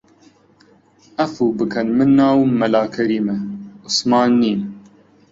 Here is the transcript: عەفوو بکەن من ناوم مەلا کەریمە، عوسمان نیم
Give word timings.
عەفوو 1.19 1.55
بکەن 1.59 1.87
من 1.97 2.09
ناوم 2.19 2.51
مەلا 2.59 2.83
کەریمە، 2.95 3.37
عوسمان 3.83 4.29
نیم 4.41 4.59